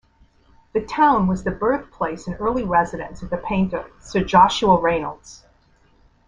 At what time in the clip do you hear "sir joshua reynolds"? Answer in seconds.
3.99-5.43